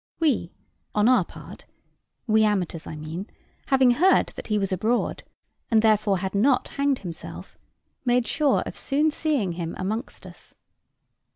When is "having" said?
3.67-3.91